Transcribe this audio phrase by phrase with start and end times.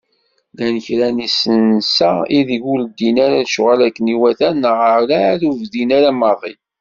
[0.53, 5.91] Llan kra n yisensa ideg ur ddin ara lecɣal akken iwata neɣ ɛad ur bdin
[5.97, 6.53] ara maḍi.